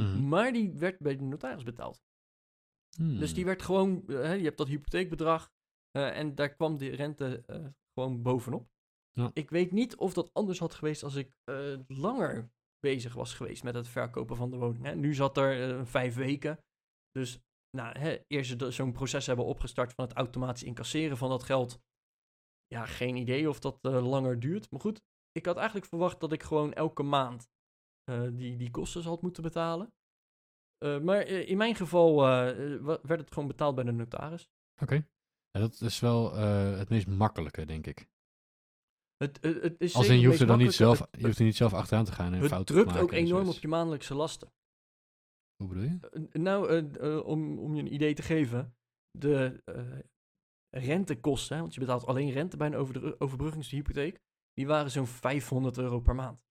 [0.00, 0.28] Mhm.
[0.28, 2.02] Maar die werd bij de notaris betaald.
[2.96, 3.34] Dus Hmm.
[3.34, 5.50] die werd gewoon, eh, je hebt dat hypotheekbedrag
[5.90, 7.44] eh, en daar kwam de rente
[7.94, 8.70] gewoon bovenop.
[9.12, 9.30] Ja.
[9.34, 11.32] Ik weet niet of dat anders had geweest als ik
[11.86, 14.84] langer bezig was geweest met het verkopen van de woning.
[14.84, 14.94] Hè.
[14.94, 16.58] Nu zat er vijf weken.
[17.10, 17.40] Dus
[17.76, 21.80] nou, hè, eerst zo'n proces hebben opgestart van het automatisch incasseren van dat geld.
[22.72, 24.70] Ja, geen idee of dat eh, langer duurt.
[24.70, 27.50] Maar goed, ik had eigenlijk verwacht dat ik gewoon elke maand
[28.04, 29.92] eh, die, die kosten had moeten betalen.
[30.78, 32.16] Eh, maar in mijn geval
[32.82, 34.48] werd het gewoon betaald bij de notaris.
[34.82, 34.94] Oké.
[35.50, 36.34] Ja, dat is wel
[36.76, 38.08] het meest makkelijke, denk ik.
[39.16, 41.38] Het, het, het is Als in, je het hoeft er dan niet zelf, je hoeft
[41.38, 43.08] er niet zelf achteraan te gaan en Het, het fouten drukt te maken.
[43.10, 43.56] ook en enorm zoiets.
[43.56, 44.52] op je maandelijkse lasten.
[45.56, 46.38] Hoe bedoel je?
[46.38, 48.76] Nou, om, om je een idee te geven.
[49.10, 49.62] De
[50.76, 54.20] rentekosten, want je betaalt alleen rente bij een over, overbruggingshypotheek.
[54.52, 56.44] Die waren zo'n 500 euro per maand.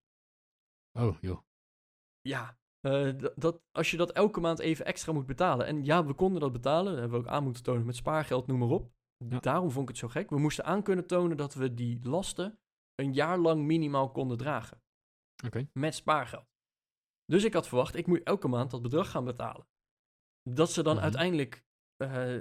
[1.00, 1.40] Oh, joh.
[2.22, 5.66] Ja, eh, dat, als je dat elke maand even extra moet betalen.
[5.66, 6.92] En ja, we konden dat betalen.
[6.92, 8.92] Dat hebben we ook aan moeten tonen met spaargeld, noem maar op.
[9.30, 9.40] Ja.
[9.40, 10.30] Daarom vond ik het zo gek.
[10.30, 12.60] We moesten aan kunnen tonen dat we die lasten
[12.96, 14.84] een jaar lang minimaal konden dragen.
[15.46, 15.70] Oké.
[15.74, 16.50] Met spaargeld.
[17.26, 19.68] Dus ik had verwacht, ik moet elke maand dat bedrag gaan betalen.
[20.50, 21.04] Dat ze dan Mhm.
[21.04, 21.64] uiteindelijk
[21.96, 22.36] eh,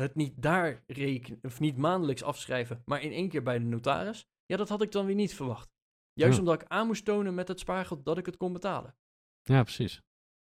[0.00, 4.26] het niet daar rekenen, of niet maandelijks afschrijven, maar in één keer bij de notaris.
[4.46, 5.76] Ja, dat had ik dan weer niet verwacht.
[6.12, 6.40] Juist Ja.
[6.40, 8.96] omdat ik aan moest tonen met het spaargeld dat ik het kon betalen.
[9.42, 10.02] Ja, precies.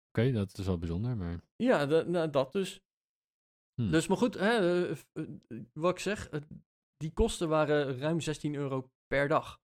[0.09, 1.41] Oké, dat is wel bijzonder, maar...
[1.55, 2.81] Ja, nou, dat dus.
[3.73, 3.91] Hmm.
[3.91, 5.25] Dus, maar goed, hè, eh, eh,
[5.73, 6.41] wat ik zeg, eh,
[6.97, 9.59] die kosten waren ruim 16 euro per dag.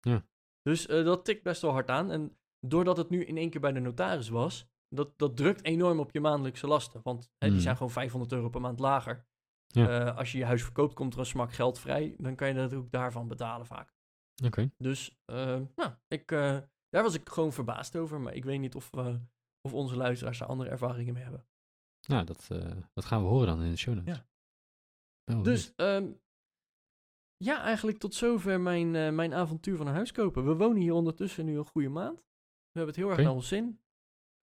[0.00, 0.26] Ja.
[0.62, 2.10] Dus dat tikt best wel hard aan.
[2.10, 6.00] En doordat het nu in één keer bij de notaris was, dat, dat drukt enorm
[6.00, 7.00] op je maandelijkse lasten.
[7.02, 7.60] Want hè, die Hmm.
[7.60, 9.26] zijn gewoon 500 euro per maand lager.
[9.66, 10.06] Ja.
[10.10, 12.14] Eh, als je je huis verkoopt, komt er een smak geld vrij.
[12.18, 13.94] Dan kan je dat ook daarvan betalen vaak.
[14.44, 14.70] Oké.
[14.78, 18.20] Dus eh, nou, ik, eh, daar was ik gewoon verbaasd over.
[18.20, 18.90] Maar ik weet niet of,
[19.60, 21.46] of onze luisteraars daar andere ervaringen mee hebben.
[22.08, 22.48] Nou, dat,
[22.92, 24.22] dat gaan we horen dan in de show notes.
[25.24, 25.42] Ja.
[25.42, 26.12] Dus ehm,
[27.36, 30.44] ja, eigenlijk tot zover mijn, mijn avontuur van een huis kopen.
[30.44, 32.16] We wonen hier ondertussen nu een goede maand.
[32.18, 33.26] We hebben het heel erg Oké.
[33.26, 33.80] naar ons zin.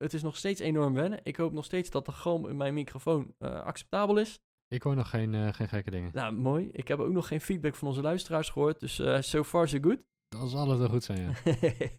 [0.03, 1.19] Het is nog steeds enorm wennen.
[1.23, 4.39] Ik hoop nog steeds dat de galm in mijn microfoon eh, acceptabel is.
[4.67, 6.11] Ik hoor nog geen, eh, geen gekke dingen.
[6.13, 6.69] Nou, mooi.
[6.71, 8.79] Ik heb ook nog geen feedback van onze luisteraars gehoord.
[8.79, 9.99] Dus eh so far so good.
[10.27, 11.33] Dat zal het wel goed zijn, ja.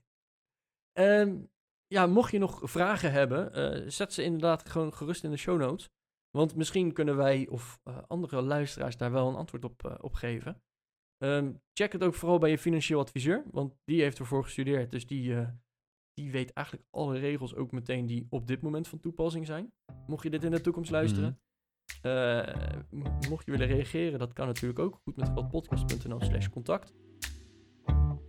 [0.92, 1.38] Ehm,
[1.86, 5.88] ja, mocht je nog vragen hebben, zet ze inderdaad gewoon gerust in de show notes.
[6.30, 10.62] Want misschien kunnen wij of andere luisteraars daar wel een antwoord op, op geven.
[11.16, 14.90] Ehm, check het ook vooral bij je financieel adviseur, want die heeft ervoor gestudeerd.
[14.90, 15.34] Dus die,
[16.20, 19.72] die weet eigenlijk alle regels ook meteen die op dit moment van toepassing zijn.
[20.06, 21.40] Mocht je dit in de toekomst luisteren.
[22.02, 22.54] Eh,
[22.90, 25.00] m- mocht je willen reageren, dat kan natuurlijk ook.
[25.04, 26.94] Goed met podcast.nl slash contact.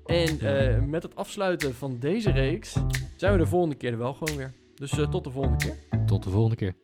[0.05, 2.77] En eh, met het afsluiten van deze reeks
[3.17, 4.53] zijn we de volgende keer er wel gewoon weer.
[4.75, 6.05] Dus eh, tot de volgende keer.
[6.05, 6.75] Tot de volgende keer.